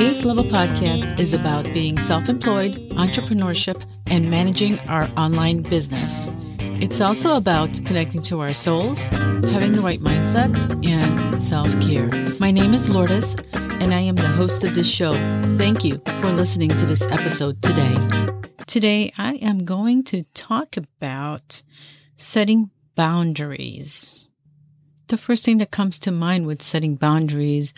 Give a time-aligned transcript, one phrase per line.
[0.00, 6.30] Eighth Level Podcast is about being self employed, entrepreneurship, and managing our online business.
[6.80, 8.98] It's also about connecting to our souls,
[9.52, 12.08] having the right mindset, and self care.
[12.40, 15.12] My name is Lourdes, and I am the host of this show.
[15.58, 17.94] Thank you for listening to this episode today.
[18.66, 21.62] Today, I am going to talk about
[22.16, 24.26] setting boundaries.
[25.08, 27.74] The first thing that comes to mind with setting boundaries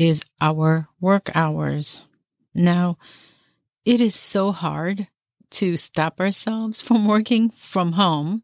[0.00, 2.06] is our work hours.
[2.54, 2.96] Now,
[3.84, 5.08] it is so hard
[5.50, 8.42] to stop ourselves from working from home.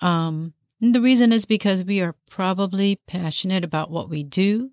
[0.00, 4.70] Um, the reason is because we are probably passionate about what we do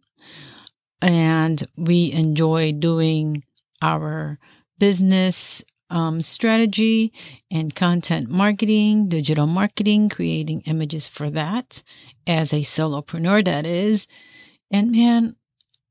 [1.01, 3.43] and we enjoy doing
[3.81, 4.39] our
[4.79, 7.13] business um, strategy
[7.51, 11.83] and content marketing, digital marketing, creating images for that
[12.25, 14.07] as a solopreneur, that is.
[14.71, 15.35] And man,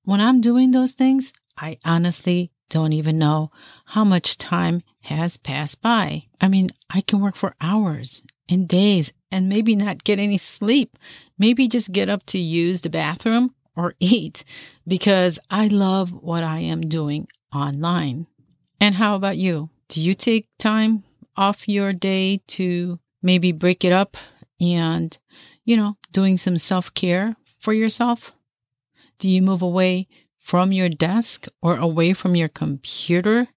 [0.06, 3.50] when I'm doing those things, I honestly don't even know
[3.86, 6.26] how much time has passed by.
[6.40, 10.96] I mean, I can work for hours and days and maybe not get any sleep.
[11.38, 14.44] Maybe just get up to use the bathroom or eat
[14.86, 18.28] because I love what I am doing online.
[18.80, 19.70] And how about you?
[19.88, 21.02] Do you take time
[21.36, 24.16] off your day to maybe break it up
[24.60, 25.18] and,
[25.64, 28.35] you know, doing some self care for yourself?
[29.18, 33.48] Do you move away from your desk or away from your computer?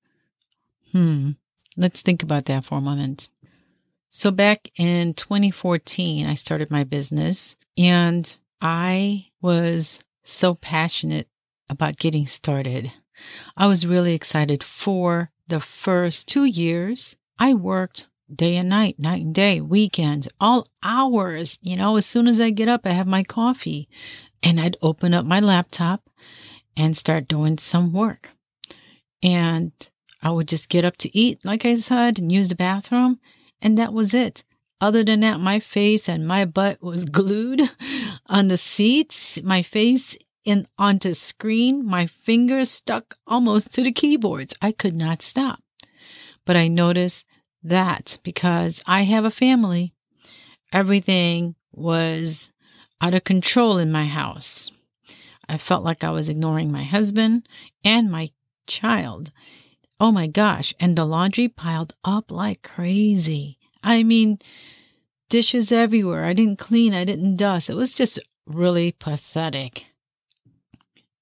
[0.91, 1.31] Hmm,
[1.77, 3.29] let's think about that for a moment.
[4.11, 11.27] So, back in 2014, I started my business and I was so passionate
[11.69, 12.91] about getting started.
[13.55, 19.23] I was really excited for the first two years, I worked day and night, night
[19.23, 21.57] and day, weekends, all hours.
[21.61, 23.89] You know, as soon as I get up, I have my coffee
[24.43, 26.09] and I'd open up my laptop
[26.75, 28.31] and start doing some work.
[29.21, 29.71] And
[30.21, 33.19] I would just get up to eat, like I said, and use the bathroom.
[33.61, 34.43] And that was it.
[34.81, 37.69] Other than that, my face and my butt was glued
[38.27, 39.41] on the seats.
[39.43, 44.55] My face in onto screen, my fingers stuck almost to the keyboards.
[44.61, 45.61] I could not stop.
[46.45, 47.25] But I noticed
[47.61, 49.93] that because I have a family,
[50.71, 52.51] everything was
[53.01, 54.71] out of control in my house.
[55.47, 57.47] I felt like I was ignoring my husband
[57.83, 58.31] and my
[58.67, 59.31] child.
[59.99, 60.73] Oh my gosh.
[60.79, 63.57] And the laundry piled up like crazy.
[63.81, 64.39] I mean,
[65.29, 66.25] dishes everywhere.
[66.25, 67.69] I didn't clean, I didn't dust.
[67.69, 69.87] It was just really pathetic.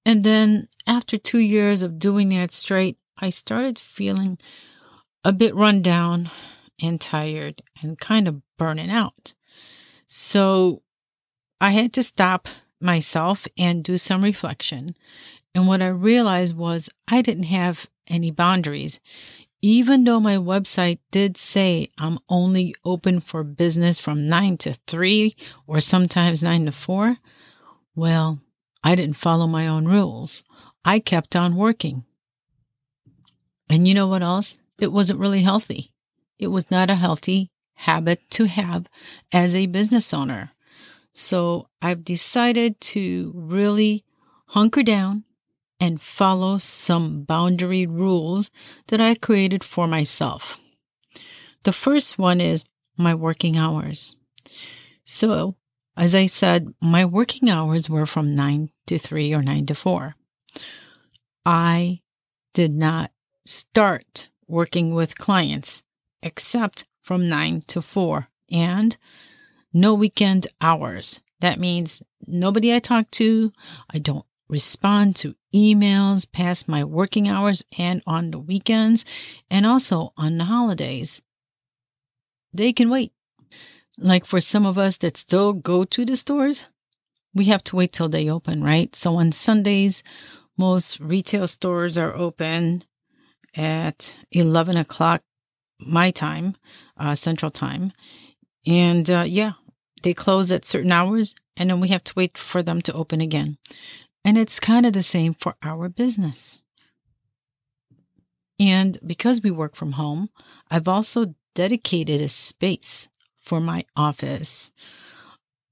[0.04, 4.38] And then after two years of doing that straight, I started feeling
[5.24, 6.30] a bit run down
[6.80, 9.34] and tired and kind of burning out.
[10.06, 10.82] So
[11.60, 12.48] I had to stop
[12.80, 14.94] myself and do some reflection.
[15.54, 19.00] And what I realized was I didn't have any boundaries.
[19.60, 25.34] Even though my website did say I'm only open for business from 9 to 3
[25.66, 27.16] or sometimes 9 to 4,
[27.96, 28.38] well,
[28.84, 30.44] I didn't follow my own rules.
[30.84, 32.04] I kept on working.
[33.68, 34.60] And you know what else?
[34.78, 35.90] It wasn't really healthy.
[36.38, 38.88] It was not a healthy habit to have
[39.32, 40.52] as a business owner.
[41.12, 44.04] So I've decided to really
[44.46, 45.24] hunker down
[45.80, 48.50] and follow some boundary rules
[48.88, 50.58] that I created for myself.
[51.64, 52.64] The first one is
[52.96, 54.16] my working hours.
[55.04, 55.56] So
[55.98, 60.14] as I said, my working hours were from 9 to 3 or 9 to 4.
[61.44, 62.02] I
[62.54, 63.10] did not
[63.44, 65.82] start working with clients
[66.22, 68.96] except from 9 to 4 and
[69.80, 71.20] no weekend hours.
[71.40, 73.52] That means nobody I talk to,
[73.90, 79.04] I don't respond to emails past my working hours and on the weekends
[79.50, 81.22] and also on the holidays.
[82.52, 83.12] They can wait.
[83.98, 86.66] Like for some of us that still go to the stores,
[87.34, 88.94] we have to wait till they open, right?
[88.96, 90.02] So on Sundays,
[90.56, 92.84] most retail stores are open
[93.56, 95.22] at 11 o'clock
[95.80, 96.56] my time,
[96.96, 97.92] uh, Central Time.
[98.66, 99.52] And uh, yeah,
[100.02, 103.20] they close at certain hours and then we have to wait for them to open
[103.20, 103.58] again.
[104.24, 106.60] And it's kind of the same for our business.
[108.60, 110.30] And because we work from home,
[110.70, 113.08] I've also dedicated a space
[113.40, 114.72] for my office.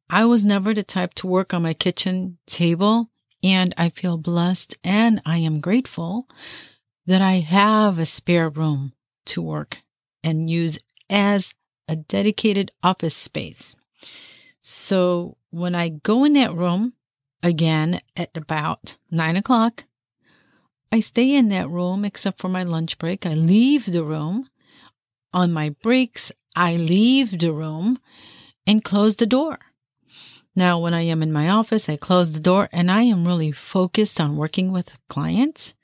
[0.09, 3.11] I was never the type to work on my kitchen table,
[3.43, 6.29] and I feel blessed and I am grateful
[7.07, 8.93] that I have a spare room
[9.27, 9.79] to work
[10.23, 10.79] and use
[11.11, 11.55] as
[11.89, 13.77] a dedicated office space.
[14.63, 16.95] So when I go in that room
[17.43, 19.85] again at about nine o'clock,
[20.91, 23.27] I stay in that room except for my lunch break.
[23.27, 24.49] I leave the room.
[25.33, 27.99] On my breaks, I leave the room
[28.67, 29.59] and close the door.
[30.55, 33.53] Now, when I am in my office, I close the door and I am really
[33.53, 35.75] focused on working with clients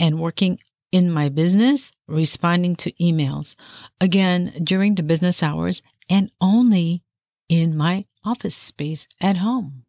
[0.00, 0.58] and working
[0.90, 3.54] in my business, responding to emails.
[4.00, 7.02] Again, during the business hours and only
[7.48, 9.84] in my office space at home.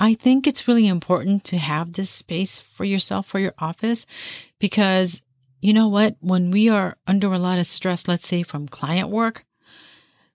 [0.00, 4.06] I think it's really important to have this space for yourself, for your office,
[4.58, 5.22] because
[5.60, 6.16] you know what?
[6.20, 9.44] When we are under a lot of stress, let's say from client work,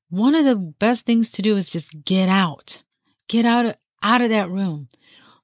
[0.09, 2.83] one of the best things to do is just get out.
[3.27, 4.87] Get out of, out of that room.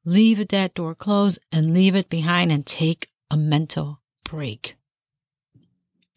[0.06, 4.78] Leave that door closed and leave it behind and take a mental break.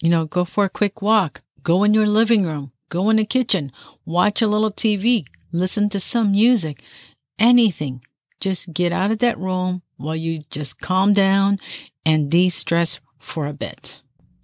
[0.00, 1.42] You know, go for a quick walk.
[1.62, 2.70] Go in your living room.
[2.88, 3.72] Go in the kitchen.
[4.04, 5.24] Watch a little TV.
[5.52, 6.82] Listen to some music
[7.38, 8.02] anything.
[8.40, 11.58] Just get out of that room while you just calm down
[12.04, 14.02] and de stress for a bit.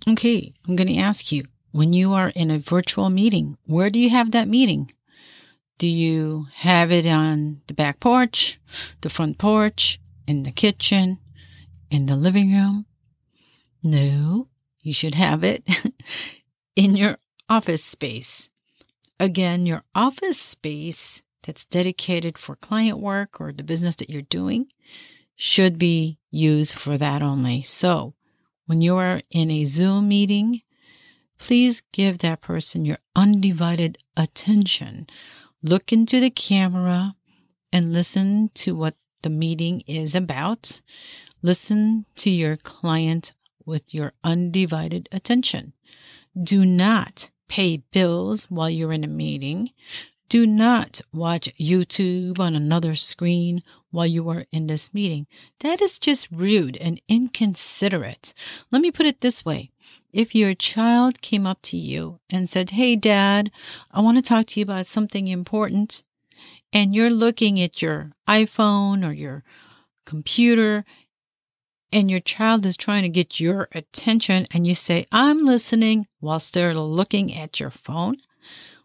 [0.09, 3.99] Okay, I'm going to ask you when you are in a virtual meeting, where do
[3.99, 4.93] you have that meeting?
[5.79, 8.59] Do you have it on the back porch,
[9.00, 11.19] the front porch, in the kitchen,
[11.91, 12.87] in the living room?
[13.83, 14.49] No,
[14.81, 15.67] you should have it
[16.77, 17.17] in your
[17.52, 18.49] office space.
[19.20, 24.69] Again, your office space that's dedicated for client work or the business that you're doing
[25.37, 27.60] should be used for that only.
[27.60, 28.14] So
[28.64, 30.62] when you are in a Zoom meeting,
[31.38, 35.06] please give that person your undivided attention.
[35.62, 37.16] Look into the camera
[37.70, 40.81] and listen to what the meeting is about.
[41.43, 43.32] Listen to your client
[43.66, 45.75] with your undivided attention.
[46.43, 49.69] Do not pay bills while you're in a meeting.
[50.31, 53.60] Do not watch YouTube on another screen
[53.90, 55.26] while you are in this meeting.
[55.60, 58.32] That is just rude and inconsiderate.
[58.70, 59.70] Let me put it this way.
[60.14, 63.50] If your child came up to you and said, Hey, dad,
[63.90, 66.05] I want to talk to you about something important,
[66.72, 69.44] and you're looking at your iPhone or your
[70.06, 70.87] computer,
[71.93, 76.55] and your child is trying to get your attention, and you say, I'm listening whilst
[76.55, 78.17] they're looking at your phone,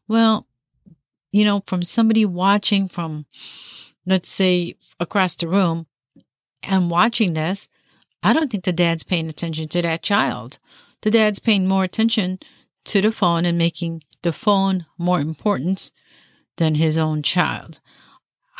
[0.08, 0.48] well,
[1.32, 3.26] you know, from somebody watching from,
[4.06, 5.88] let's say, across the room
[6.64, 7.68] and watching this,
[8.24, 10.60] I don't think the dad's paying attention to that child.
[11.02, 12.40] The dad's paying more attention
[12.86, 15.92] to the phone and making the phone more important
[16.58, 17.80] than his own child.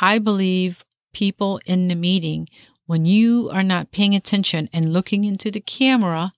[0.00, 2.48] I believe people in the meeting,
[2.88, 6.32] when you are not paying attention and looking into the camera,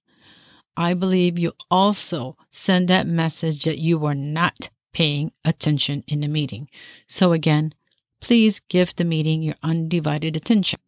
[0.77, 6.27] I believe you also send that message that you are not paying attention in the
[6.27, 6.69] meeting.
[7.07, 7.73] So again,
[8.21, 10.81] please give the meeting your undivided attention.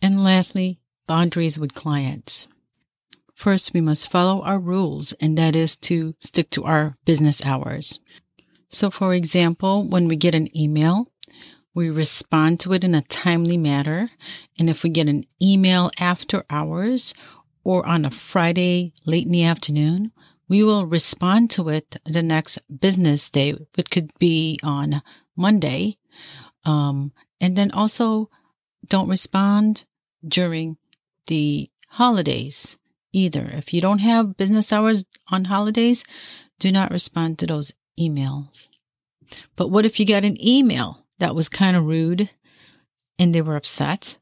[0.00, 0.78] And lastly,
[1.08, 2.46] boundaries with clients.
[3.34, 7.98] First, we must follow our rules, and that is to stick to our business hours.
[8.68, 11.10] So, for example, when we get an email,
[11.78, 14.10] we respond to it in a timely manner.
[14.58, 17.14] And if we get an email after hours
[17.62, 20.10] or on a Friday late in the afternoon,
[20.48, 23.54] we will respond to it the next business day.
[23.76, 25.02] It could be on
[25.36, 25.98] Monday.
[26.64, 28.28] Um, and then also
[28.88, 29.84] don't respond
[30.26, 30.78] during
[31.28, 32.76] the holidays
[33.12, 33.52] either.
[33.54, 36.04] If you don't have business hours on holidays,
[36.58, 38.66] do not respond to those emails.
[39.54, 42.30] But what if you got an email that was kind of rude
[43.18, 44.18] and they were upset?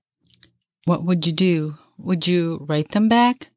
[0.84, 1.78] What would you do?
[1.98, 3.50] Would you write them back?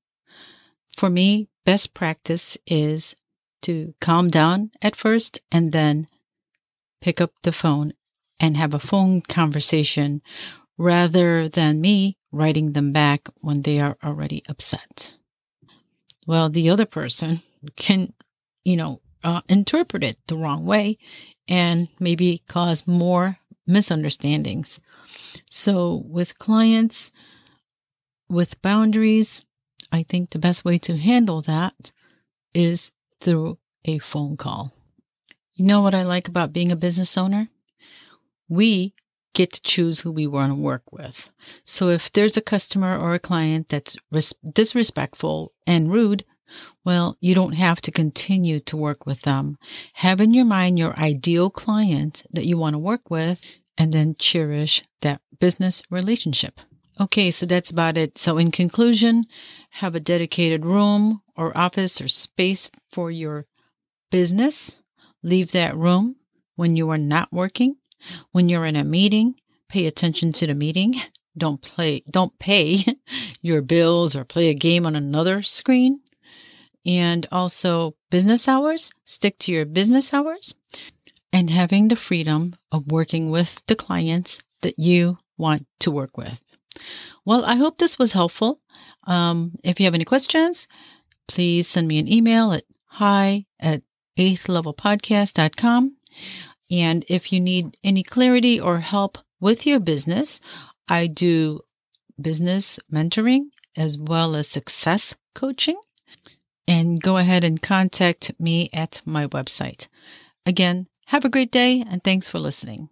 [0.96, 3.16] For me, best practice is
[3.62, 6.08] to calm down at first and then
[7.02, 7.94] pick up the phone
[8.40, 10.22] and have a phone conversation
[10.78, 15.18] rather than me writing them back when they are already upset.
[16.26, 17.42] Well, the other person
[17.76, 18.14] can,
[18.64, 20.98] you know, uh, interpret it the wrong way
[21.50, 24.80] and maybe cause more misunderstandings.
[25.50, 27.12] So, with clients,
[28.30, 29.44] with boundaries,
[29.92, 31.92] I think the best way to handle that
[32.54, 34.72] is through a phone call.
[35.56, 37.50] You know what I like about being a business owner?
[38.48, 38.94] We
[39.34, 41.32] get to choose who we want to work with.
[41.66, 46.26] So if there's a customer or a client that's res- disrespectful and rude,
[46.84, 49.58] well, you don't have to continue to work with them.
[49.94, 54.16] Have in your mind your ideal client that you want to work with and then
[54.18, 56.60] cherish that business relationship.
[57.00, 58.18] Okay, so that's about it.
[58.18, 59.26] So, in conclusion,
[59.72, 63.46] have a dedicated room or office or space for your
[64.12, 64.82] business.
[65.24, 66.18] Leave that room
[66.56, 67.78] when you are not working.
[68.32, 69.36] When you're in a meeting,
[69.70, 70.96] pay attention to the meeting.
[71.38, 72.84] don't play don't pay
[73.42, 76.00] your bills or play a game on another screen.
[76.86, 80.56] And also business hours, stick to your business hours
[81.32, 86.40] and having the freedom of working with the clients that you want to work with.
[87.26, 88.60] Well, I hope this was helpful.
[89.06, 90.68] Um, if you have any questions,
[91.28, 93.84] please send me an email at hi at
[94.18, 95.96] eighthlevelpodcast.com.
[96.72, 100.40] And if you need any clarity or help with your business,
[100.88, 101.62] I do
[102.20, 103.46] business mentoring
[103.76, 105.80] as well as success coaching.
[106.70, 109.88] And go ahead and contact me at my website.
[110.46, 112.90] Again, have a great day and thanks for listening.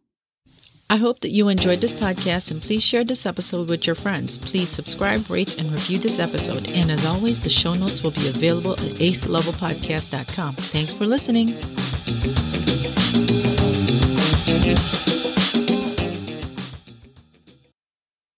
[0.89, 4.37] I hope that you enjoyed this podcast and please share this episode with your friends.
[4.37, 6.69] Please subscribe, rate, and review this episode.
[6.71, 10.55] And as always, the show notes will be available at 8thlevelpodcast.com.
[10.55, 11.49] Thanks for listening.